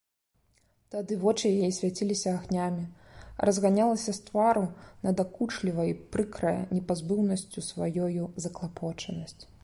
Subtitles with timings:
[0.93, 2.85] Тады вочы яе свяціліся агнямі,
[3.49, 4.63] разганялася з твару
[5.05, 9.43] надакучлівая і прыкрая непазбыўнасцю сваёю заклапочанасць.